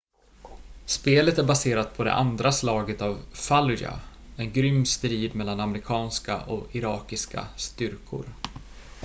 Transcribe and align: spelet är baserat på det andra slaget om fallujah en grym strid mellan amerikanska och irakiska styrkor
spelet 0.85 1.37
är 1.37 1.43
baserat 1.43 1.97
på 1.97 2.03
det 2.03 2.13
andra 2.13 2.51
slaget 2.51 3.01
om 3.01 3.17
fallujah 3.33 3.99
en 4.37 4.51
grym 4.53 4.85
strid 4.85 5.35
mellan 5.35 5.59
amerikanska 5.59 6.41
och 6.45 6.75
irakiska 6.75 7.47
styrkor 7.57 8.25